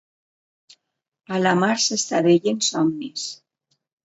[1.37, 3.29] A la mar s’estavellen somnis.